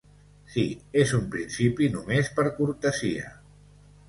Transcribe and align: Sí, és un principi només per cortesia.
Sí, 0.53 0.63
és 1.01 1.13
un 1.17 1.27
principi 1.35 1.91
només 1.97 2.33
per 2.39 2.47
cortesia. 2.57 3.31